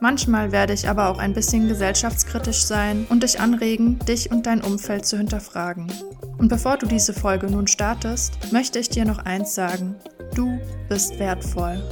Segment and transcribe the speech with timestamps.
[0.00, 4.62] Manchmal werde ich aber auch ein bisschen gesellschaftskritisch sein und dich anregen, dich und dein
[4.62, 5.90] Umfeld zu hinterfragen.
[6.38, 9.96] Und bevor du diese Folge nun startest, möchte ich dir noch eins sagen.
[10.34, 11.82] Du bist wertvoll.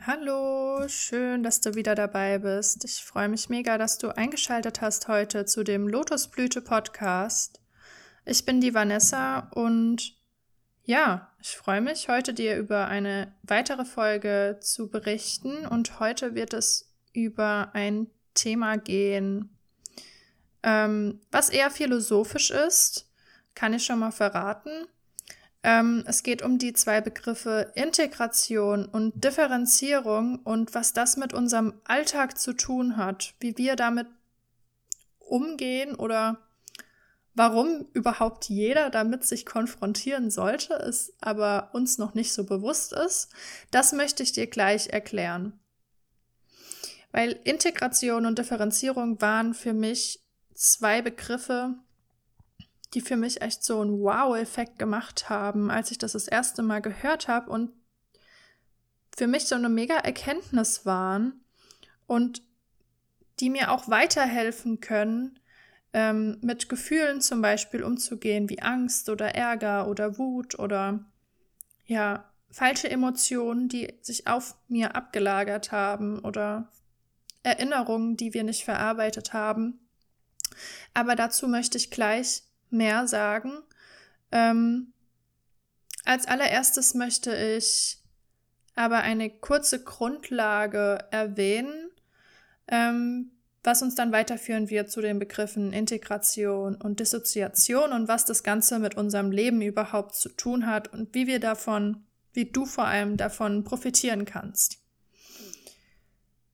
[0.00, 2.84] Hallo, schön, dass du wieder dabei bist.
[2.84, 7.60] Ich freue mich mega, dass du eingeschaltet hast heute zu dem Lotusblüte Podcast.
[8.26, 10.17] Ich bin die Vanessa und
[10.88, 16.54] ja, ich freue mich heute dir über eine weitere Folge zu berichten und heute wird
[16.54, 19.50] es über ein Thema gehen,
[20.62, 23.06] ähm, was eher philosophisch ist,
[23.54, 24.86] kann ich schon mal verraten.
[25.62, 31.74] Ähm, es geht um die zwei Begriffe Integration und Differenzierung und was das mit unserem
[31.84, 34.06] Alltag zu tun hat, wie wir damit
[35.18, 36.47] umgehen oder
[37.38, 43.30] warum überhaupt jeder damit sich konfrontieren sollte, es aber uns noch nicht so bewusst ist,
[43.70, 45.58] das möchte ich dir gleich erklären.
[47.12, 50.20] Weil Integration und Differenzierung waren für mich
[50.52, 51.74] zwei Begriffe,
[52.92, 56.80] die für mich echt so einen Wow-Effekt gemacht haben, als ich das das erste Mal
[56.80, 57.70] gehört habe und
[59.16, 61.44] für mich so eine mega Erkenntnis waren
[62.06, 62.42] und
[63.40, 65.37] die mir auch weiterhelfen können,
[65.92, 71.04] ähm, mit Gefühlen zum Beispiel umzugehen, wie Angst oder Ärger oder Wut oder
[71.86, 76.70] ja, falsche Emotionen, die sich auf mir abgelagert haben oder
[77.42, 79.80] Erinnerungen, die wir nicht verarbeitet haben.
[80.92, 83.52] Aber dazu möchte ich gleich mehr sagen.
[84.32, 84.92] Ähm,
[86.04, 87.98] als allererstes möchte ich
[88.74, 91.90] aber eine kurze Grundlage erwähnen,
[92.68, 93.32] ähm,
[93.64, 98.78] was uns dann weiterführen wird zu den Begriffen Integration und Dissoziation und was das Ganze
[98.78, 103.16] mit unserem Leben überhaupt zu tun hat und wie wir davon, wie du vor allem
[103.16, 104.78] davon profitieren kannst.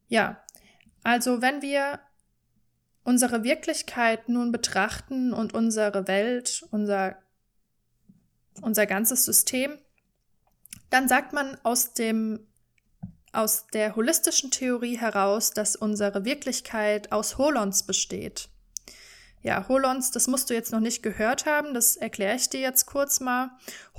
[0.09, 0.43] Ja,
[1.03, 2.01] also wenn wir
[3.05, 7.17] unsere Wirklichkeit nun betrachten und unsere Welt, unser,
[8.63, 9.79] unser ganzes System,
[10.89, 12.47] dann sagt man aus dem
[13.37, 18.49] aus der holistischen Theorie heraus, dass unsere Wirklichkeit aus Holons besteht.
[19.43, 22.87] Ja, Holons, das musst du jetzt noch nicht gehört haben, das erkläre ich dir jetzt
[22.87, 23.51] kurz mal.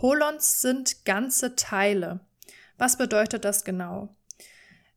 [0.01, 2.19] Holons sind ganze Teile.
[2.77, 4.15] Was bedeutet das genau?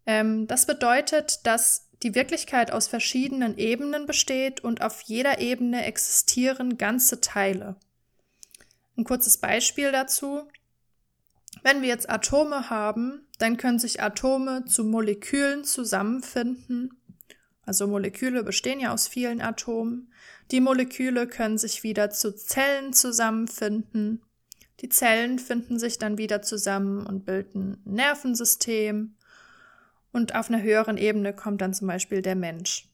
[0.07, 6.79] Ähm, das bedeutet, dass die Wirklichkeit aus verschiedenen Ebenen besteht und auf jeder Ebene existieren
[6.79, 7.77] ganze Teile.
[8.97, 10.49] Ein kurzes Beispiel dazu.
[11.63, 16.91] Wenn wir jetzt Atome haben, dann können sich Atome zu Molekülen zusammenfinden.
[17.65, 20.13] Also Moleküle bestehen ja aus vielen Atomen.
[20.51, 24.23] Die Moleküle können sich wieder zu Zellen zusammenfinden.
[24.81, 29.15] Die Zellen finden sich dann wieder zusammen und bilden ein Nervensystem.
[30.13, 32.89] Und auf einer höheren Ebene kommt dann zum Beispiel der Mensch.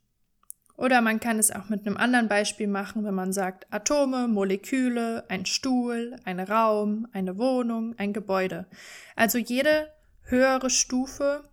[0.76, 5.24] Oder man kann es auch mit einem anderen Beispiel machen, wenn man sagt Atome, Moleküle,
[5.28, 8.66] ein Stuhl, ein Raum, eine Wohnung, ein Gebäude.
[9.14, 9.88] Also jede
[10.24, 11.48] höhere Stufe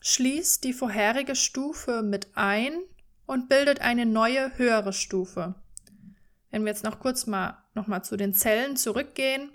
[0.00, 2.72] schließt die vorherige Stufe mit ein
[3.26, 5.54] und bildet eine neue höhere Stufe.
[6.50, 9.50] Wenn wir jetzt noch kurz mal noch mal zu den Zellen zurückgehen.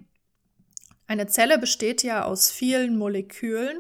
[1.08, 3.80] Eine Zelle besteht ja aus vielen Molekülen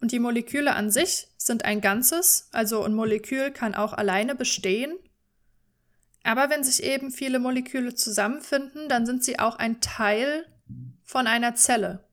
[0.00, 4.96] und die Moleküle an sich sind ein Ganzes, also ein Molekül kann auch alleine bestehen.
[6.22, 10.46] Aber wenn sich eben viele Moleküle zusammenfinden, dann sind sie auch ein Teil
[11.04, 12.04] von einer Zelle.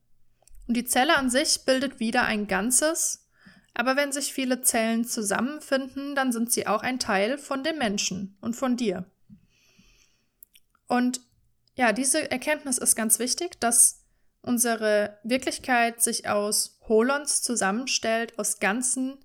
[0.66, 3.26] Und die Zelle an sich bildet wieder ein Ganzes,
[3.74, 8.36] aber wenn sich viele Zellen zusammenfinden, dann sind sie auch ein Teil von dem Menschen
[8.40, 9.04] und von dir.
[10.88, 11.20] Und
[11.74, 14.02] ja, diese Erkenntnis ist ganz wichtig, dass
[14.40, 19.18] unsere Wirklichkeit sich aus Holons zusammenstellt, aus ganzen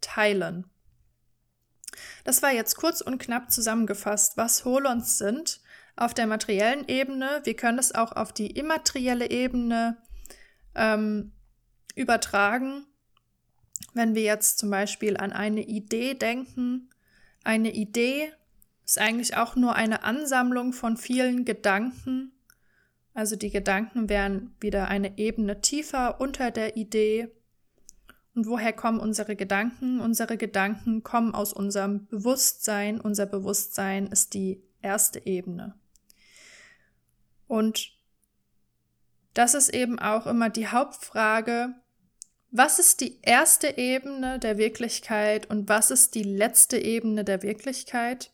[0.00, 0.70] Teilen.
[2.24, 5.60] Das war jetzt kurz und knapp zusammengefasst, was Holons sind
[5.96, 7.40] auf der materiellen Ebene.
[7.44, 9.96] Wir können es auch auf die immaterielle Ebene
[10.74, 11.32] ähm,
[11.94, 12.86] übertragen.
[13.92, 16.90] Wenn wir jetzt zum Beispiel an eine Idee denken,
[17.44, 18.32] eine Idee
[18.84, 22.34] ist eigentlich auch nur eine Ansammlung von vielen Gedanken,
[23.14, 27.28] also die Gedanken wären wieder eine Ebene tiefer unter der Idee.
[28.34, 30.00] Und woher kommen unsere Gedanken?
[30.00, 33.00] Unsere Gedanken kommen aus unserem Bewusstsein.
[33.00, 35.76] Unser Bewusstsein ist die erste Ebene.
[37.46, 37.96] Und
[39.34, 41.74] das ist eben auch immer die Hauptfrage,
[42.50, 48.30] was ist die erste Ebene der Wirklichkeit und was ist die letzte Ebene der Wirklichkeit?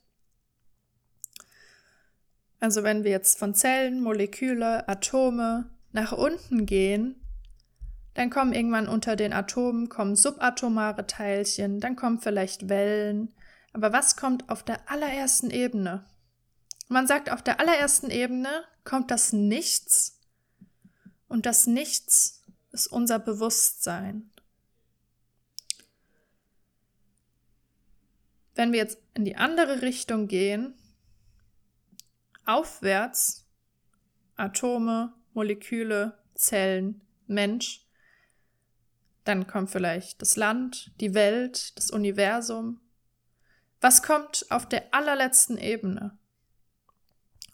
[2.61, 7.17] Also wenn wir jetzt von Zellen, Moleküle, Atome nach unten gehen,
[8.13, 13.35] dann kommen irgendwann unter den Atomen kommen subatomare Teilchen, dann kommen vielleicht Wellen.
[13.73, 16.05] Aber was kommt auf der allerersten Ebene?
[16.89, 20.20] Man sagt, auf der allerersten Ebene kommt das Nichts
[21.31, 22.43] und das Nichts
[22.73, 24.31] ist unser Bewusstsein.
[28.57, 30.75] Wenn wir jetzt in die andere Richtung gehen,
[32.45, 33.47] aufwärts,
[34.37, 37.87] Atome, Moleküle, Zellen, Mensch,
[39.23, 42.81] dann kommt vielleicht das Land, die Welt, das Universum.
[43.81, 46.19] Was kommt auf der allerletzten Ebene?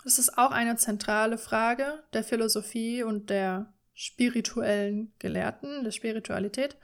[0.07, 6.77] Das ist auch eine zentrale Frage der Philosophie und der spirituellen Gelehrten, der Spiritualität.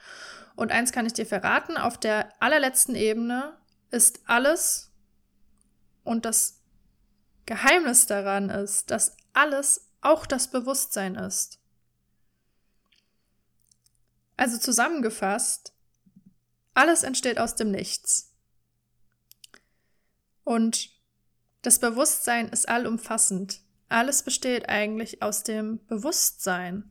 [0.57, 3.57] Und eins kann ich dir verraten, auf der allerletzten Ebene
[3.93, 4.91] ist alles
[6.03, 6.63] und das
[7.47, 11.61] Geheimnis daran ist, dass alles auch das Bewusstsein ist.
[14.37, 15.73] Also zusammengefasst,
[16.75, 18.33] alles entsteht aus dem Nichts.
[20.43, 20.92] Und
[21.63, 23.61] das Bewusstsein ist allumfassend.
[23.89, 26.91] Alles besteht eigentlich aus dem Bewusstsein.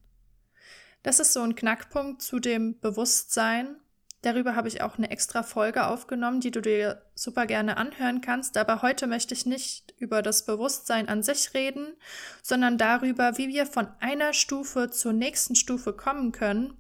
[1.03, 3.75] Das ist so ein Knackpunkt zu dem Bewusstsein.
[4.21, 8.55] Darüber habe ich auch eine extra Folge aufgenommen, die du dir super gerne anhören kannst.
[8.55, 11.95] Aber heute möchte ich nicht über das Bewusstsein an sich reden,
[12.43, 16.77] sondern darüber, wie wir von einer Stufe zur nächsten Stufe kommen können,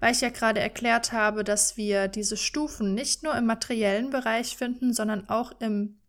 [0.00, 4.56] weil ich ja gerade erklärt habe, dass wir diese Stufen nicht nur im materiellen Bereich
[4.56, 5.99] finden, sondern auch im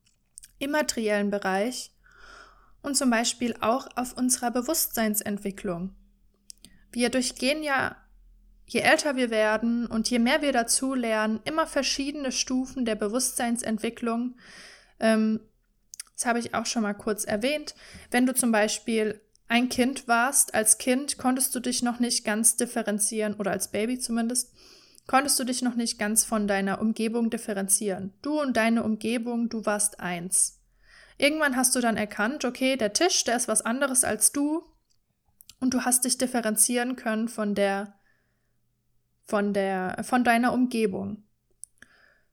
[0.62, 1.92] immateriellen Bereich
[2.82, 5.96] und zum Beispiel auch auf unserer Bewusstseinsentwicklung.
[6.92, 7.96] Wir durchgehen ja,
[8.66, 14.36] je älter wir werden und je mehr wir dazu lernen, immer verschiedene Stufen der Bewusstseinsentwicklung.
[15.00, 15.40] Ähm,
[16.16, 17.76] das habe ich auch schon mal kurz erwähnt.
[18.12, 22.56] Wenn du zum Beispiel ein Kind warst, als Kind konntest du dich noch nicht ganz
[22.56, 24.54] differenzieren oder als Baby zumindest,
[25.08, 28.14] konntest du dich noch nicht ganz von deiner Umgebung differenzieren.
[28.22, 30.62] Du und deine Umgebung, du warst eins.
[31.18, 34.64] Irgendwann hast du dann erkannt, okay, der Tisch, der ist was anderes als du
[35.60, 37.94] und du hast dich differenzieren können von der
[39.26, 41.24] von der von deiner Umgebung.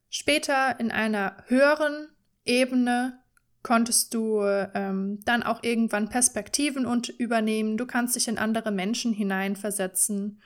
[0.08, 2.08] Später in einer höheren
[2.44, 3.20] Ebene
[3.62, 7.76] konntest du ähm, dann auch irgendwann Perspektiven und übernehmen.
[7.76, 10.40] Du kannst dich in andere Menschen hineinversetzen.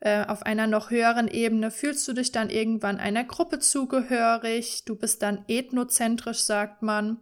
[0.00, 4.84] Äh, auf einer noch höheren Ebene fühlst du dich dann irgendwann einer Gruppe zugehörig.
[4.84, 7.18] Du bist dann ethnozentrisch, sagt man.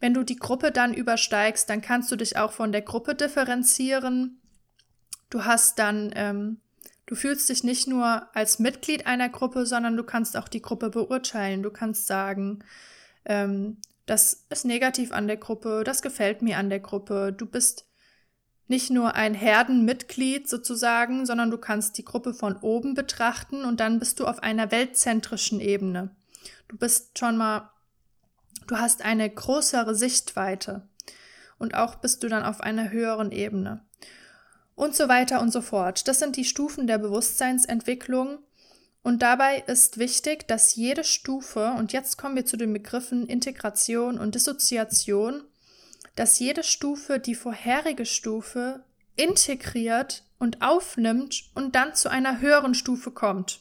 [0.00, 4.40] Wenn du die Gruppe dann übersteigst, dann kannst du dich auch von der Gruppe differenzieren.
[5.30, 6.60] Du hast dann, ähm,
[7.06, 10.90] du fühlst dich nicht nur als Mitglied einer Gruppe, sondern du kannst auch die Gruppe
[10.90, 11.62] beurteilen.
[11.62, 12.60] Du kannst sagen,
[13.24, 17.32] ähm, das ist negativ an der Gruppe, das gefällt mir an der Gruppe.
[17.36, 17.86] Du bist
[18.66, 23.98] nicht nur ein Herdenmitglied sozusagen, sondern du kannst die Gruppe von oben betrachten und dann
[23.98, 26.10] bist du auf einer weltzentrischen Ebene.
[26.68, 27.70] Du bist schon mal
[28.66, 30.88] Du hast eine größere Sichtweite
[31.58, 33.84] und auch bist du dann auf einer höheren Ebene.
[34.74, 36.08] Und so weiter und so fort.
[36.08, 38.38] Das sind die Stufen der Bewusstseinsentwicklung.
[39.02, 44.18] Und dabei ist wichtig, dass jede Stufe, und jetzt kommen wir zu den Begriffen Integration
[44.18, 45.44] und Dissoziation,
[46.14, 48.84] dass jede Stufe die vorherige Stufe
[49.16, 53.60] integriert und aufnimmt und dann zu einer höheren Stufe kommt.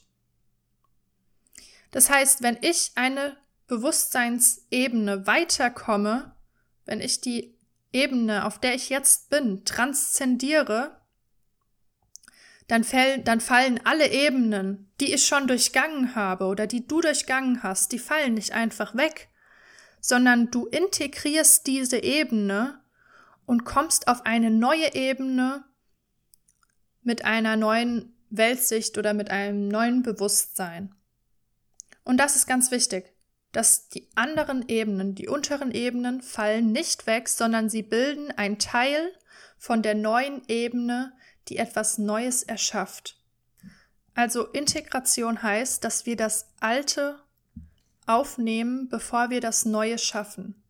[1.91, 6.35] Das heißt, wenn ich eine Bewusstseinsebene weiterkomme,
[6.85, 7.55] wenn ich die
[7.91, 10.99] Ebene, auf der ich jetzt bin, transzendiere,
[12.67, 17.61] dann, fällen, dann fallen alle Ebenen, die ich schon durchgangen habe oder die du durchgangen
[17.61, 19.29] hast, die fallen nicht einfach weg,
[20.03, 22.79] sondern du integrierst diese Ebene
[23.45, 25.63] und kommst auf eine neue Ebene
[27.01, 30.93] mit einer neuen Weltsicht oder mit einem neuen Bewusstsein.
[32.03, 33.13] Und das ist ganz wichtig
[33.53, 39.13] dass die anderen Ebenen, die unteren Ebenen fallen nicht weg, sondern sie bilden ein Teil
[39.57, 41.13] von der neuen Ebene,
[41.47, 43.21] die etwas Neues erschafft.
[44.15, 47.22] Also Integration heißt, dass wir das Alte
[48.07, 50.63] aufnehmen, bevor wir das Neue schaffen.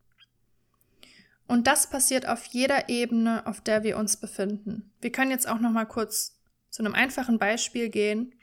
[1.47, 4.91] Und das passiert auf jeder Ebene, auf der wir uns befinden.
[5.01, 8.33] Wir können jetzt auch noch mal kurz zu einem einfachen Beispiel gehen.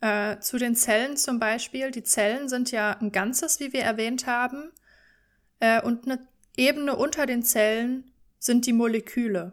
[0.00, 1.90] Äh, zu den Zellen zum Beispiel.
[1.90, 4.72] Die Zellen sind ja ein Ganzes, wie wir erwähnt haben.
[5.60, 9.52] Äh, und eine Ebene unter den Zellen sind die Moleküle.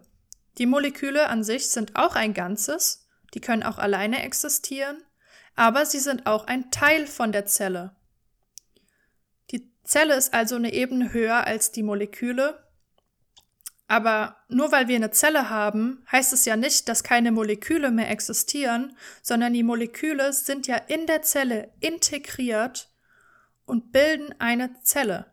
[0.58, 3.08] Die Moleküle an sich sind auch ein Ganzes.
[3.32, 5.02] Die können auch alleine existieren.
[5.56, 7.94] Aber sie sind auch ein Teil von der Zelle.
[9.84, 12.64] Zelle ist also eine Ebene höher als die Moleküle
[13.86, 18.10] aber nur weil wir eine Zelle haben, heißt es ja nicht, dass keine Moleküle mehr
[18.10, 22.90] existieren, sondern die Moleküle sind ja in der Zelle integriert
[23.66, 25.26] und bilden eine Zelle.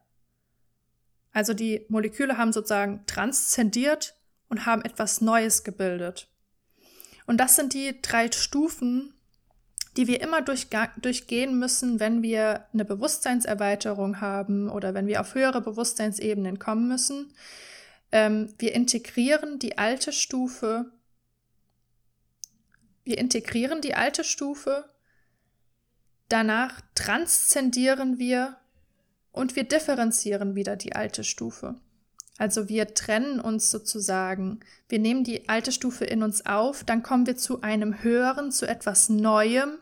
[1.31, 4.17] Also die Moleküle haben sozusagen transzendiert
[4.49, 6.29] und haben etwas Neues gebildet.
[7.25, 9.13] Und das sind die drei Stufen,
[9.97, 15.61] die wir immer durchgehen müssen, wenn wir eine Bewusstseinserweiterung haben oder wenn wir auf höhere
[15.61, 17.33] Bewusstseinsebenen kommen müssen.
[18.11, 20.91] Ähm, wir integrieren die alte Stufe.
[23.03, 24.85] Wir integrieren die alte Stufe.
[26.29, 28.57] Danach transzendieren wir
[29.33, 31.75] und wir differenzieren wieder die alte Stufe.
[32.41, 34.61] Also wir trennen uns sozusagen.
[34.89, 38.67] Wir nehmen die alte Stufe in uns auf, dann kommen wir zu einem höheren, zu
[38.67, 39.77] etwas Neuem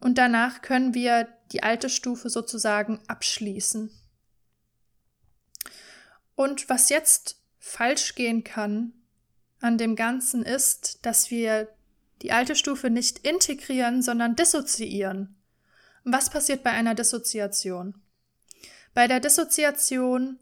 [0.00, 3.92] und danach können wir die alte Stufe sozusagen abschließen.
[6.34, 8.92] Und was jetzt falsch gehen kann
[9.60, 11.68] an dem Ganzen ist, dass wir
[12.22, 15.36] die alte Stufe nicht integrieren, sondern dissoziieren.
[16.02, 18.02] Was passiert bei einer Dissoziation?
[18.94, 20.40] Bei der Dissoziation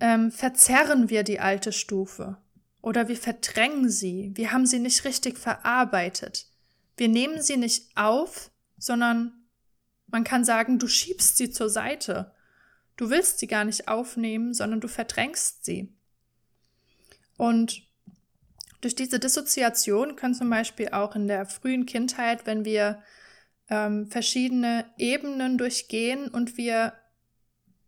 [0.00, 2.38] ähm, verzerren wir die alte Stufe
[2.80, 4.32] oder wir verdrängen sie.
[4.34, 6.46] Wir haben sie nicht richtig verarbeitet.
[6.96, 9.32] Wir nehmen sie nicht auf, sondern
[10.06, 12.32] man kann sagen, du schiebst sie zur Seite.
[12.96, 15.92] Du willst sie gar nicht aufnehmen, sondern du verdrängst sie.
[17.36, 17.82] Und
[18.80, 23.02] durch diese Dissoziation können zum Beispiel auch in der frühen Kindheit, wenn wir
[23.68, 26.92] ähm, verschiedene Ebenen durchgehen und wir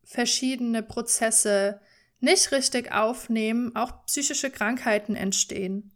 [0.05, 1.81] verschiedene Prozesse
[2.20, 5.92] nicht richtig aufnehmen, auch psychische Krankheiten entstehen.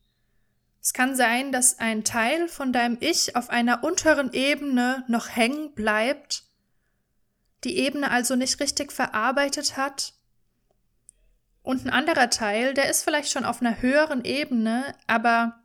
[0.83, 5.75] Es kann sein, dass ein Teil von deinem Ich auf einer unteren Ebene noch hängen
[5.75, 6.45] bleibt
[7.65, 10.13] die Ebene also nicht richtig verarbeitet hat.
[11.63, 15.63] Und ein anderer Teil, der ist vielleicht schon auf einer höheren Ebene, aber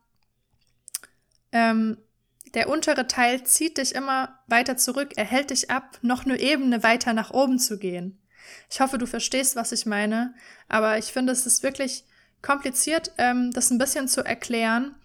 [1.52, 1.98] ähm,
[2.54, 6.84] der untere Teil zieht dich immer weiter zurück, er hält dich ab, noch eine Ebene
[6.84, 8.22] weiter nach oben zu gehen.
[8.70, 10.34] Ich hoffe, du verstehst, was ich meine,
[10.68, 12.06] aber ich finde, es ist wirklich
[12.42, 14.96] kompliziert, ähm, das ein bisschen zu erklären.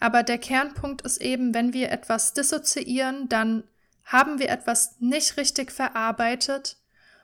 [0.00, 3.64] Aber der Kernpunkt ist eben, wenn wir etwas dissoziieren, dann
[4.04, 6.76] haben wir etwas nicht richtig verarbeitet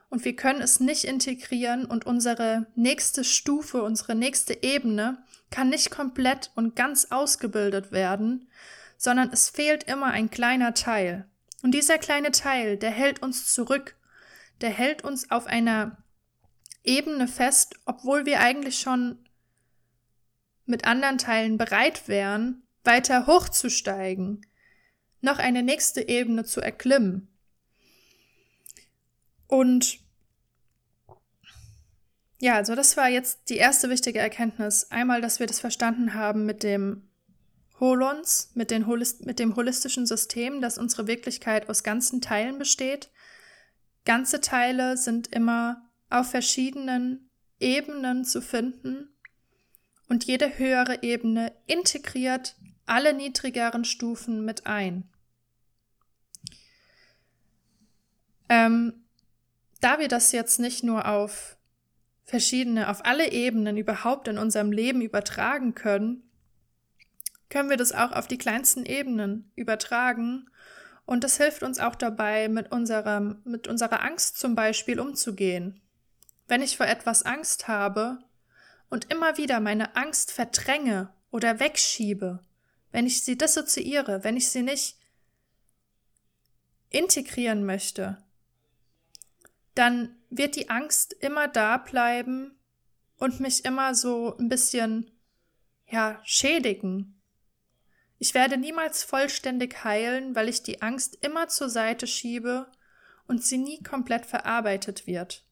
[0.09, 5.19] und wir können es nicht integrieren und unsere nächste Stufe, unsere nächste Ebene
[5.51, 8.49] kann nicht komplett und ganz ausgebildet werden,
[8.99, 11.27] sondern es fehlt immer ein kleiner Teil.
[11.63, 13.97] Und dieser kleine Teil, der hält uns zurück,
[14.61, 16.03] der hält uns auf einer
[16.83, 19.19] Ebene fest, obwohl wir eigentlich schon
[20.65, 24.45] mit anderen Teilen bereit wären, weiter hochzusteigen,
[25.21, 27.29] noch eine nächste Ebene zu erklimmen.
[29.47, 30.01] Und
[32.39, 34.91] ja, also das war jetzt die erste wichtige Erkenntnis.
[34.91, 37.09] Einmal, dass wir das verstanden haben mit dem
[37.81, 43.11] Holons, mit, den Holist mit dem holistischen System, dass unsere Wirklichkeit aus ganzen Teilen besteht.
[44.07, 47.29] Ganze Teile sind immer auf verschiedenen
[47.61, 49.11] Ebenen zu finden
[50.09, 55.09] und jede höhere Ebene integriert alle niedrigeren Stufen mit ein.
[58.49, 59.05] Ähm,
[59.81, 61.57] da wir das jetzt nicht nur auf
[62.23, 66.23] verschiedene, auf alle Ebenen überhaupt in unserem Leben übertragen können,
[67.49, 70.49] können wir das auch auf die kleinsten Ebenen übertragen.
[71.07, 75.81] Und das hilft uns auch dabei, mit, unserem, mit unserer Angst zum Beispiel umzugehen.
[76.49, 78.19] Wenn ich vor etwas Angst habe
[78.91, 82.41] und immer wieder meine Angst verdränge oder wegschiebe,
[82.91, 84.97] wenn ich sie dissoziiere, wenn ich sie nicht
[86.91, 88.19] integrieren möchte,
[89.75, 92.59] dann wird die Angst immer da bleiben
[93.19, 95.11] und mich immer so ein bisschen,
[95.87, 97.16] ja, schädigen.
[98.19, 102.67] Ich werde niemals vollständig heilen, weil ich die Angst immer zur Seite schiebe
[103.27, 105.45] und sie nie komplett verarbeitet wird.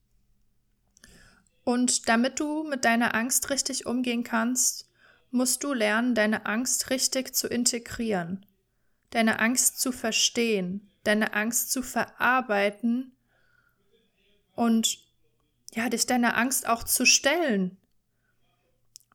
[1.65, 4.89] Und damit du mit deiner Angst richtig umgehen kannst,
[5.31, 8.47] musst du lernen, deine Angst richtig zu integrieren,
[9.11, 13.17] deine Angst zu verstehen, deine Angst zu verarbeiten
[14.55, 14.99] und
[15.73, 17.77] ja, dich deiner Angst auch zu stellen.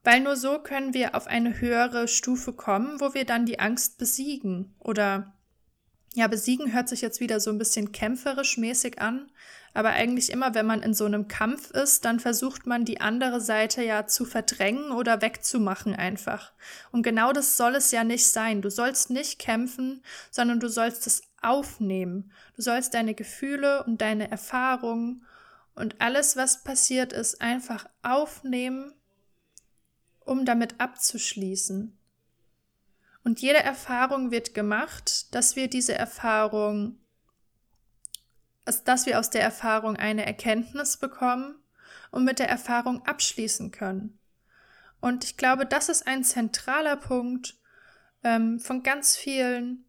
[0.04, 3.98] Weil nur so können wir auf eine höhere Stufe kommen, wo wir dann die Angst
[3.98, 5.34] besiegen oder
[6.16, 9.30] ja, besiegen hört sich jetzt wieder so ein bisschen kämpferisch mäßig an,
[9.74, 13.40] aber eigentlich immer, wenn man in so einem Kampf ist, dann versucht man die andere
[13.40, 16.54] Seite ja zu verdrängen oder wegzumachen einfach.
[16.92, 18.62] Und genau das soll es ja nicht sein.
[18.64, 20.02] Du sollst nicht kämpfen,
[20.32, 22.32] sondern du sollst es aufnehmen.
[22.56, 25.26] Du sollst deine Gefühle und deine Erfahrungen
[25.76, 28.94] und alles, was passiert ist, einfach aufnehmen,
[30.30, 31.98] um damit abzuschließen.
[33.24, 36.98] Und jede Erfahrung wird gemacht, dass wir diese Erfahrung,
[38.86, 41.56] dass wir aus der Erfahrung eine Erkenntnis bekommen
[42.12, 44.20] und mit der Erfahrung abschließen können.
[45.02, 47.58] Und ich glaube, das ist ein zentraler Punkt
[48.24, 49.86] ähm, von ganz vielen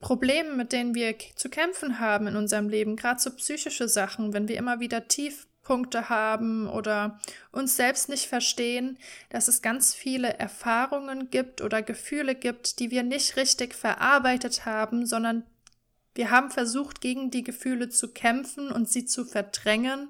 [0.00, 4.48] Problemen, mit denen wir zu kämpfen haben in unserem Leben, gerade so psychische Sachen, wenn
[4.48, 7.18] wir immer wieder tief Punkte haben oder
[7.50, 8.98] uns selbst nicht verstehen,
[9.30, 15.06] dass es ganz viele Erfahrungen gibt oder Gefühle gibt, die wir nicht richtig verarbeitet haben,
[15.06, 15.42] sondern
[16.14, 20.08] wir haben versucht, gegen die Gefühle zu kämpfen und sie zu verdrängen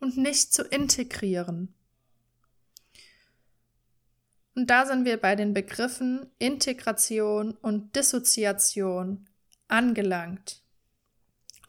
[0.00, 1.74] und nicht zu integrieren.
[4.54, 9.28] Und da sind wir bei den Begriffen Integration und Dissoziation
[9.68, 10.62] angelangt.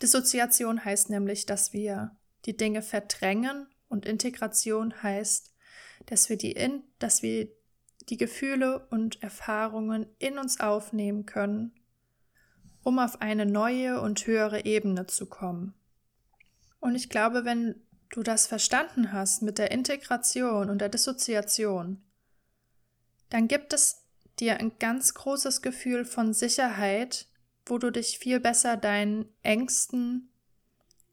[0.01, 5.53] Dissoziation heißt nämlich, dass wir die Dinge verdrängen und Integration heißt,
[6.05, 7.49] dass wir die, in, dass wir
[8.09, 11.73] die Gefühle und Erfahrungen in uns aufnehmen können,
[12.83, 15.73] um auf eine neue und höhere Ebene zu kommen.
[16.79, 17.75] Und ich glaube, wenn
[18.09, 22.03] du das verstanden hast mit der Integration und der Dissoziation,
[23.29, 24.03] dann gibt es
[24.39, 27.27] dir ein ganz großes Gefühl von Sicherheit,
[27.65, 30.30] wo du dich viel besser deinen Ängsten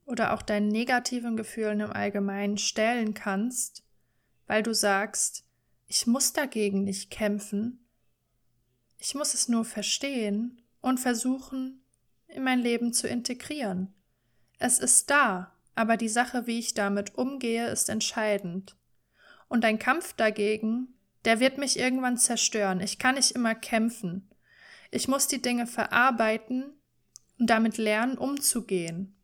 [0.09, 3.85] oder auch deinen negativen Gefühlen im Allgemeinen stellen kannst,
[4.47, 5.45] weil du sagst,
[5.87, 7.87] ich muss dagegen nicht kämpfen,
[8.99, 11.85] ich muss es nur verstehen und versuchen,
[12.27, 13.95] in mein Leben zu integrieren.
[14.59, 18.77] Es ist da, aber die Sache, wie ich damit umgehe, ist entscheidend.
[19.49, 22.81] Und ein Kampf dagegen, der wird mich irgendwann zerstören.
[22.81, 24.29] Ich kann nicht immer kämpfen.
[24.91, 26.73] Ich muss die Dinge verarbeiten
[27.39, 29.15] und damit lernen, umzugehen.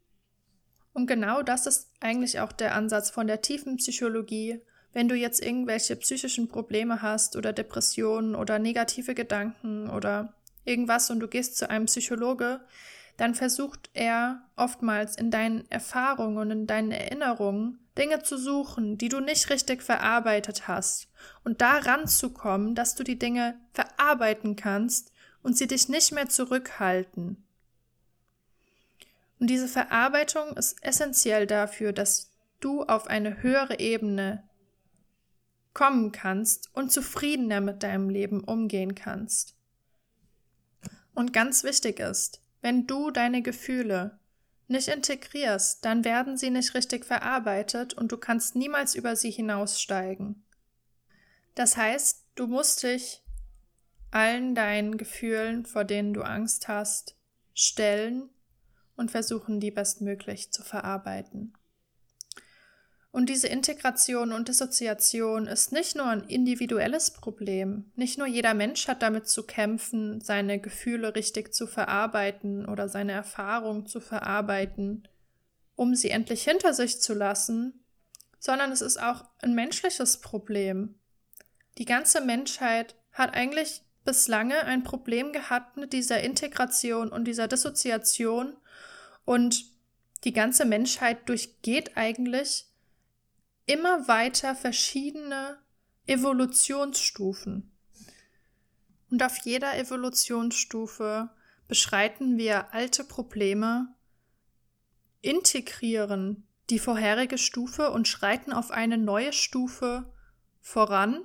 [0.94, 4.60] Und genau das ist eigentlich auch der Ansatz von der tiefen Psychologie.
[4.92, 11.18] Wenn du jetzt irgendwelche psychischen Probleme hast oder Depressionen oder negative Gedanken oder irgendwas und
[11.18, 12.60] du gehst zu einem Psychologe,
[13.16, 19.08] dann versucht er oftmals in deinen Erfahrungen und in deinen Erinnerungen Dinge zu suchen, die
[19.08, 21.08] du nicht richtig verarbeitet hast
[21.44, 26.28] und daran zu kommen, dass du die Dinge verarbeiten kannst und sie dich nicht mehr
[26.28, 27.44] zurückhalten.
[29.38, 34.48] Und diese Verarbeitung ist essentiell dafür, dass du auf eine höhere Ebene
[35.74, 39.56] kommen kannst und zufriedener mit deinem Leben umgehen kannst.
[41.14, 44.18] Und ganz wichtig ist, wenn du deine Gefühle
[44.68, 50.44] nicht integrierst, dann werden sie nicht richtig verarbeitet und du kannst niemals über sie hinaussteigen.
[51.54, 53.22] Das heißt, du musst dich
[54.10, 57.16] allen deinen Gefühlen, vor denen du Angst hast,
[57.52, 58.30] stellen
[58.96, 61.54] und versuchen, die bestmöglich zu verarbeiten.
[63.14, 67.92] Und diese Integration und Dissoziation ist nicht nur ein individuelles Problem.
[67.94, 73.12] Nicht nur jeder Mensch hat damit zu kämpfen, seine Gefühle richtig zu verarbeiten oder seine
[73.12, 75.06] Erfahrung zu verarbeiten,
[75.76, 77.84] um sie endlich hinter sich zu lassen,
[78.40, 80.96] sondern es ist auch ein menschliches Problem.
[81.78, 88.56] Die ganze Menschheit hat eigentlich bislang ein Problem gehabt mit dieser Integration und dieser Dissoziation
[89.24, 89.64] und
[90.24, 92.66] die ganze Menschheit durchgeht eigentlich
[93.66, 95.58] immer weiter verschiedene
[96.06, 97.70] Evolutionsstufen.
[99.10, 101.30] Und auf jeder Evolutionsstufe
[101.68, 103.94] beschreiten wir alte Probleme,
[105.20, 110.12] integrieren die vorherige Stufe und schreiten auf eine neue Stufe
[110.60, 111.24] voran,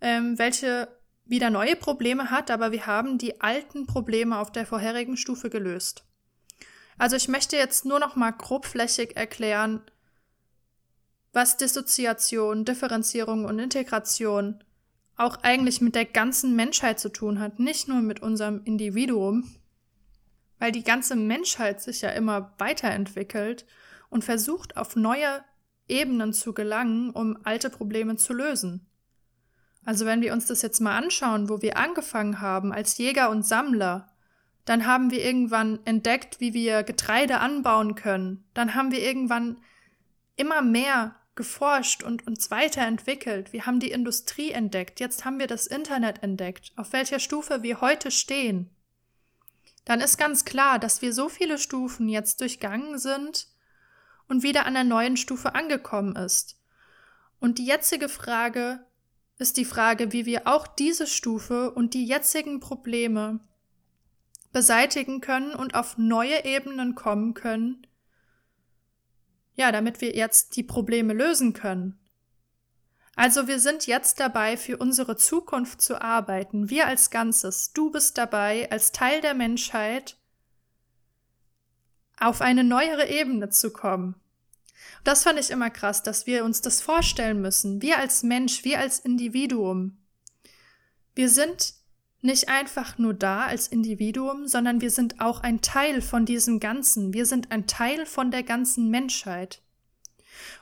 [0.00, 0.88] ähm, welche
[1.26, 6.04] wieder neue Probleme hat, aber wir haben die alten Probleme auf der vorherigen Stufe gelöst.
[7.00, 9.80] Also ich möchte jetzt nur noch mal grobflächig erklären,
[11.32, 14.62] was Dissoziation, Differenzierung und Integration
[15.16, 19.50] auch eigentlich mit der ganzen Menschheit zu tun hat, nicht nur mit unserem Individuum,
[20.58, 23.64] weil die ganze Menschheit sich ja immer weiterentwickelt
[24.10, 25.42] und versucht, auf neue
[25.88, 28.86] Ebenen zu gelangen, um alte Probleme zu lösen.
[29.86, 33.46] Also wenn wir uns das jetzt mal anschauen, wo wir angefangen haben als Jäger und
[33.46, 34.09] Sammler,
[34.64, 38.44] dann haben wir irgendwann entdeckt, wie wir Getreide anbauen können.
[38.54, 39.56] Dann haben wir irgendwann
[40.36, 43.52] immer mehr geforscht und uns weiterentwickelt.
[43.52, 45.00] Wir haben die Industrie entdeckt.
[45.00, 46.72] Jetzt haben wir das Internet entdeckt.
[46.76, 48.70] Auf welcher Stufe wir heute stehen.
[49.84, 53.48] Dann ist ganz klar, dass wir so viele Stufen jetzt durchgangen sind
[54.28, 56.60] und wieder an der neuen Stufe angekommen ist.
[57.40, 58.84] Und die jetzige Frage
[59.38, 63.40] ist die Frage, wie wir auch diese Stufe und die jetzigen Probleme
[64.52, 67.86] beseitigen können und auf neue Ebenen kommen können,
[69.54, 71.98] ja, damit wir jetzt die Probleme lösen können.
[73.16, 77.72] Also wir sind jetzt dabei, für unsere Zukunft zu arbeiten, wir als Ganzes.
[77.72, 80.16] Du bist dabei, als Teil der Menschheit
[82.18, 84.14] auf eine neuere Ebene zu kommen.
[85.04, 87.82] Das fand ich immer krass, dass wir uns das vorstellen müssen.
[87.82, 89.98] Wir als Mensch, wir als Individuum.
[91.14, 91.74] Wir sind
[92.22, 97.14] nicht einfach nur da als Individuum, sondern wir sind auch ein Teil von diesem Ganzen.
[97.14, 99.62] Wir sind ein Teil von der ganzen Menschheit.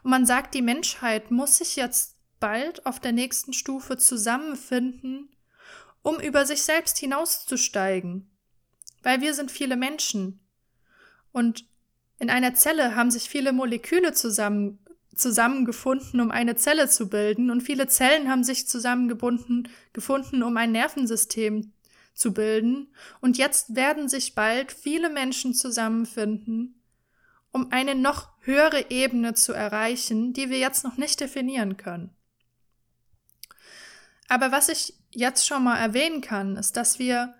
[0.02, 5.30] Und man sagt, die Menschheit muss sich jetzt bald auf der nächsten Stufe zusammenfinden,
[6.02, 8.30] um über sich selbst hinauszusteigen.
[9.02, 10.40] Weil wir sind viele Menschen.
[11.32, 11.68] Und
[12.20, 14.78] in einer Zelle haben sich viele Moleküle zusammen,
[15.18, 20.72] zusammengefunden, um eine Zelle zu bilden, und viele Zellen haben sich zusammengebunden, gefunden, um ein
[20.72, 21.72] Nervensystem
[22.14, 22.92] zu bilden.
[23.20, 26.82] Und jetzt werden sich bald viele Menschen zusammenfinden,
[27.52, 32.10] um eine noch höhere Ebene zu erreichen, die wir jetzt noch nicht definieren können.
[34.28, 37.34] Aber was ich jetzt schon mal erwähnen kann, ist, dass wir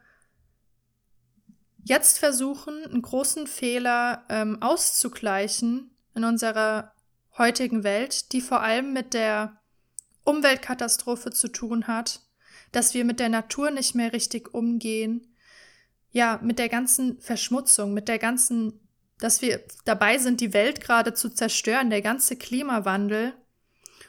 [1.85, 6.93] jetzt versuchen, einen großen Fehler ähm, auszugleichen in unserer
[7.38, 9.61] heutigen Welt, die vor allem mit der
[10.24, 12.20] Umweltkatastrophe zu tun hat,
[12.72, 15.35] dass wir mit der Natur nicht mehr richtig umgehen,
[16.11, 18.81] ja, mit der ganzen Verschmutzung, mit der ganzen,
[19.18, 23.35] dass wir dabei sind, die Welt gerade zu zerstören, der ganze Klimawandel,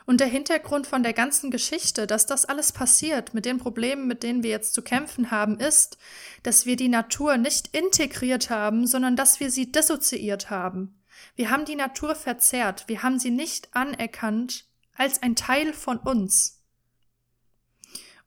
[0.10, 4.24] und der Hintergrund von der ganzen Geschichte, dass das alles passiert mit den Problemen, mit
[4.24, 6.00] denen wir jetzt zu kämpfen haben, ist,
[6.42, 10.99] dass wir die Natur nicht integriert haben, sondern dass wir sie dissoziiert haben.
[11.36, 16.64] Wir haben die Natur verzerrt, wir haben sie nicht anerkannt als ein Teil von uns.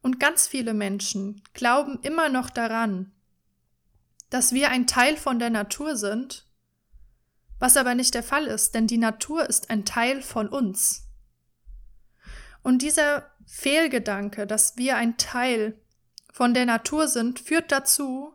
[0.01, 3.13] Und ganz viele Menschen glauben immer noch daran,
[4.31, 6.47] dass wir ein Teil von der Natur sind,
[7.59, 11.05] was aber nicht der Fall ist, denn die Natur ist ein Teil von uns.
[12.63, 15.79] Und dieser Fehlgedanke, dass wir ein Teil
[16.33, 18.35] von der Natur sind, führt dazu,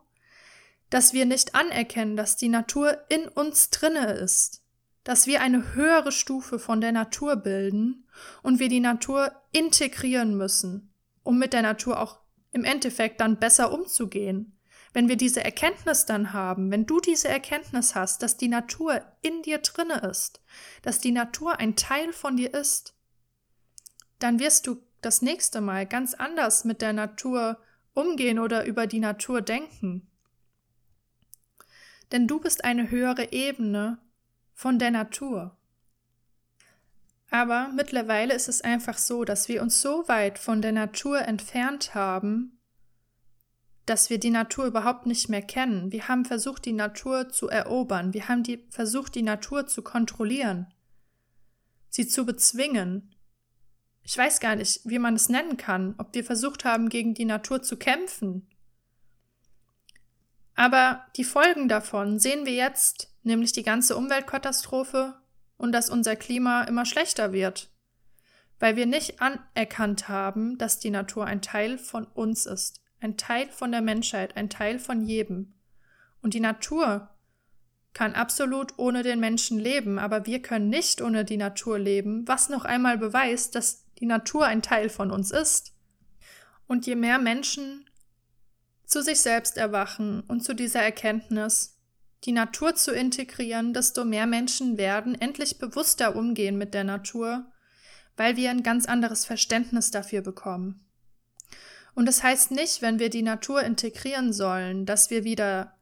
[0.90, 4.62] dass wir nicht anerkennen, dass die Natur in uns drinne ist,
[5.04, 8.06] dass wir eine höhere Stufe von der Natur bilden
[8.42, 12.20] und wir die Natur integrieren müssen, um mit der Natur auch
[12.52, 14.58] im Endeffekt dann besser umzugehen.
[14.92, 19.42] Wenn wir diese Erkenntnis dann haben, wenn du diese Erkenntnis hast, dass die Natur in
[19.42, 20.40] dir drinne ist,
[20.82, 22.94] dass die Natur ein Teil von dir ist,
[24.18, 27.58] dann wirst du das nächste Mal ganz anders mit der Natur
[27.94, 30.07] umgehen oder über die Natur denken.
[32.12, 33.98] Denn du bist eine höhere Ebene
[34.54, 35.56] von der Natur.
[37.30, 41.94] Aber mittlerweile ist es einfach so, dass wir uns so weit von der Natur entfernt
[41.94, 42.58] haben,
[43.84, 45.92] dass wir die Natur überhaupt nicht mehr kennen.
[45.92, 48.14] Wir haben versucht, die Natur zu erobern.
[48.14, 50.72] Wir haben die, versucht, die Natur zu kontrollieren,
[51.90, 53.14] sie zu bezwingen
[54.08, 57.26] ich weiß gar nicht, wie man es nennen kann, ob wir versucht haben, gegen die
[57.26, 58.48] Natur zu kämpfen.
[60.58, 65.14] Aber die Folgen davon sehen wir jetzt, nämlich die ganze Umweltkatastrophe
[65.56, 67.70] und dass unser Klima immer schlechter wird,
[68.58, 73.48] weil wir nicht anerkannt haben, dass die Natur ein Teil von uns ist, ein Teil
[73.52, 75.54] von der Menschheit, ein Teil von jedem.
[76.22, 77.08] Und die Natur
[77.94, 82.48] kann absolut ohne den Menschen leben, aber wir können nicht ohne die Natur leben, was
[82.48, 85.76] noch einmal beweist, dass die Natur ein Teil von uns ist.
[86.66, 87.87] Und je mehr Menschen
[88.88, 91.76] zu sich selbst erwachen und zu dieser Erkenntnis,
[92.24, 97.44] die Natur zu integrieren, desto mehr Menschen werden endlich bewusster umgehen mit der Natur,
[98.16, 100.84] weil wir ein ganz anderes Verständnis dafür bekommen.
[101.94, 105.76] Und das heißt nicht, wenn wir die Natur integrieren sollen, dass wir wieder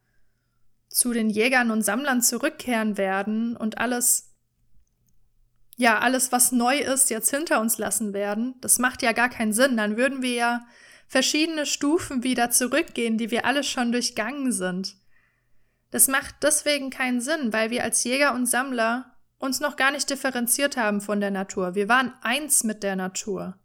[0.88, 4.32] zu den Jägern und Sammlern zurückkehren werden und alles
[5.78, 8.54] ja, alles, was neu ist, jetzt hinter uns lassen werden.
[8.62, 9.76] Das macht ja gar keinen Sinn.
[9.76, 10.66] Dann würden wir ja
[11.06, 14.96] verschiedene Stufen wieder zurückgehen, die wir alle schon durchgangen sind.
[15.90, 20.10] Das macht deswegen keinen Sinn, weil wir als Jäger und Sammler uns noch gar nicht
[20.10, 21.74] differenziert haben von der Natur.
[21.74, 23.58] Wir waren eins mit der Natur.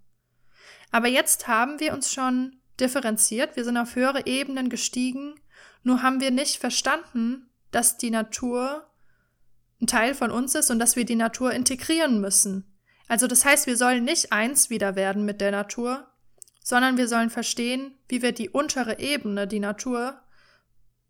[0.91, 5.35] Aber jetzt haben wir uns schon differenziert, wir sind auf höhere Ebenen gestiegen,
[5.83, 8.85] nur haben wir nicht verstanden, dass die Natur
[9.81, 12.65] ein Teil von uns ist und dass wir die Natur integrieren müssen.
[13.07, 16.10] Also das heißt, wir sollen nicht eins wieder werden mit der Natur,
[16.63, 20.21] sondern wir sollen verstehen, wie wir die untere Ebene, die Natur,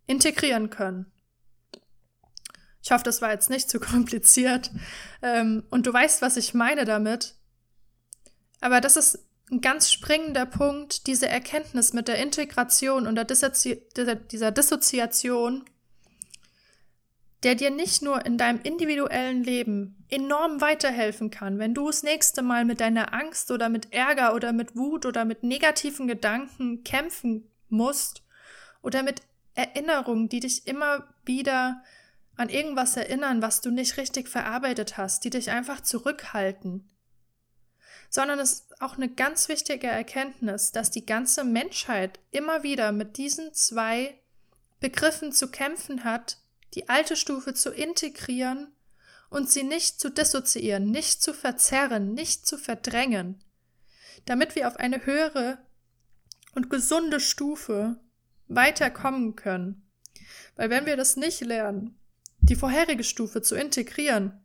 [0.08, 1.12] integrieren können.
[2.84, 4.72] Ich hoffe, das war jetzt nicht zu kompliziert.
[5.22, 7.36] Ähm, und du weißt, was ich meine damit.
[8.60, 13.82] Aber das ist ein ganz springender Punkt, diese Erkenntnis mit der Integration und der Dissozi
[13.98, 15.66] dieser Dissoziation,
[17.44, 22.44] der dir nicht nur in deinem individuellen Leben enorm weiterhelfen kann, wenn du das nächste
[22.44, 27.50] Mal mit deiner Angst oder mit Ärger oder mit Wut oder mit negativen Gedanken kämpfen
[27.70, 28.24] musst
[28.84, 29.22] oder mit
[29.56, 31.84] Erinnerungen, die dich immer wieder
[32.36, 36.90] an irgendwas erinnern, was du nicht richtig verarbeitet hast, die dich einfach zurückhalten.
[38.10, 43.18] Sondern es ist auch eine ganz wichtige Erkenntnis, dass die ganze Menschheit immer wieder mit
[43.18, 44.16] diesen zwei
[44.80, 46.38] Begriffen zu kämpfen hat,
[46.74, 48.74] die alte Stufe zu integrieren
[49.30, 53.44] und sie nicht zu dissoziieren, nicht zu verzerren, nicht zu verdrängen,
[54.26, 55.58] damit wir auf eine höhere
[56.54, 58.00] und gesunde Stufe
[58.48, 59.88] weiterkommen können.
[60.56, 61.98] Weil wenn wir das nicht lernen,
[62.40, 64.42] die vorherige Stufe zu integrieren,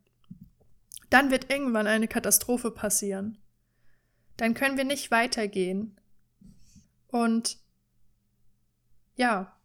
[1.11, 3.39] dann wird irgendwann eine Katastrophe passieren.
[4.37, 5.99] Dann können wir nicht weitergehen.
[7.09, 7.59] Und
[9.17, 9.56] ja,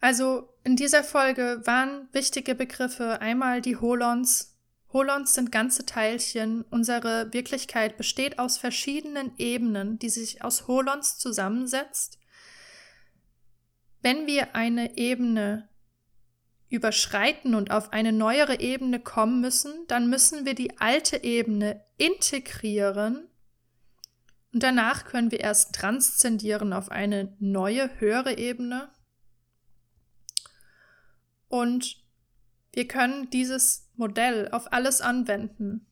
[0.00, 4.56] also in dieser Folge waren wichtige Begriffe einmal die Holons.
[4.92, 6.64] Holons sind ganze Teilchen.
[6.70, 12.18] Unsere Wirklichkeit besteht aus verschiedenen Ebenen, die sich aus Holons zusammensetzt.
[14.00, 15.68] Wenn wir eine Ebene
[16.70, 23.28] überschreiten und auf eine neuere Ebene kommen müssen, dann müssen wir die alte Ebene integrieren
[24.52, 28.88] und danach können wir erst transzendieren auf eine neue, höhere Ebene.
[31.48, 32.04] Und
[32.72, 35.86] wir können dieses Modell auf alles anwenden.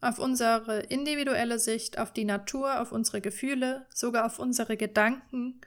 [0.00, 5.60] Auf unsere individuelle Sicht, auf die Natur, auf unsere Gefühle, sogar auf unsere Gedanken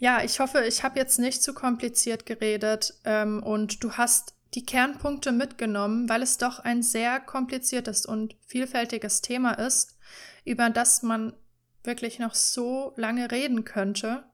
[0.00, 4.64] ja, ich hoffe, ich habe jetzt nicht zu kompliziert geredet ähm, und du hast die
[4.64, 9.98] Kernpunkte mitgenommen, weil es doch ein sehr kompliziertes und vielfältiges Thema ist,
[10.46, 11.34] über das man
[11.84, 14.24] wirklich noch so lange reden könnte.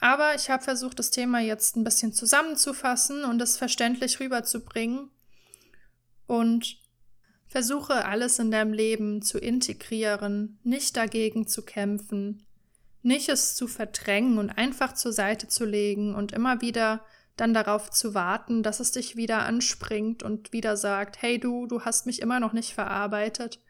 [0.00, 5.10] Aber ich habe versucht, das Thema jetzt ein bisschen zusammenzufassen und es verständlich rüberzubringen
[6.26, 6.80] und
[7.48, 12.46] versuche alles in deinem Leben zu integrieren, nicht dagegen zu kämpfen,
[13.02, 17.04] nicht es zu verdrängen und einfach zur Seite zu legen und immer wieder
[17.36, 21.84] dann darauf zu warten, dass es dich wieder anspringt und wieder sagt, hey du, du
[21.84, 23.60] hast mich immer noch nicht verarbeitet,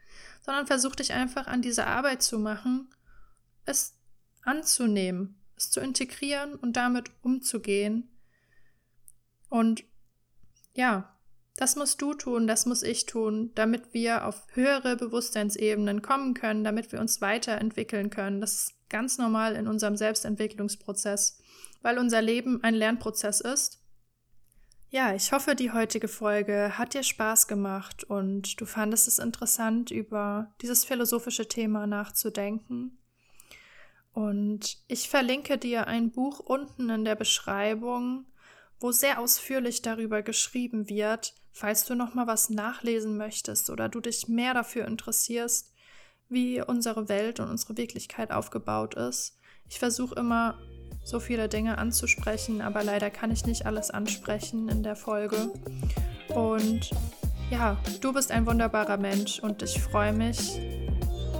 [0.41, 2.89] sondern versuch dich einfach an diese Arbeit zu machen,
[3.65, 3.95] es
[4.43, 8.09] anzunehmen, es zu integrieren und damit umzugehen.
[9.49, 9.83] Und
[10.75, 11.15] ja,
[11.55, 16.63] das musst du tun, das muss ich tun, damit wir auf höhere Bewusstseinsebenen kommen können,
[16.63, 18.39] damit wir uns weiterentwickeln können.
[18.39, 21.41] Das ist ganz normal in unserem Selbstentwicklungsprozess,
[21.81, 23.83] weil unser Leben ein Lernprozess ist.
[24.91, 29.91] Ja, ich hoffe, die heutige Folge hat dir Spaß gemacht und du fandest es interessant,
[29.91, 32.97] über dieses philosophische Thema nachzudenken.
[34.13, 38.25] Und ich verlinke dir ein Buch unten in der Beschreibung,
[38.79, 43.99] wo sehr ausführlich darüber geschrieben wird, falls du noch mal was nachlesen möchtest oder du
[43.99, 45.73] dich mehr dafür interessierst,
[46.29, 49.37] wie unsere Welt und unsere Wirklichkeit aufgebaut ist.
[49.67, 50.59] Ich versuche immer
[51.03, 55.51] so viele Dinge anzusprechen, aber leider kann ich nicht alles ansprechen in der Folge.
[56.29, 56.91] Und
[57.49, 60.59] ja, du bist ein wunderbarer Mensch und ich freue mich,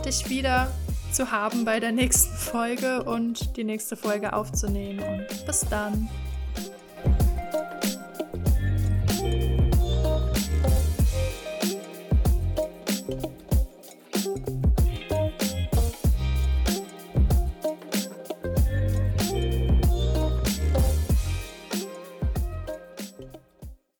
[0.04, 0.72] dich wieder
[1.12, 5.00] zu haben bei der nächsten Folge und die nächste Folge aufzunehmen.
[5.00, 6.08] Und bis dann.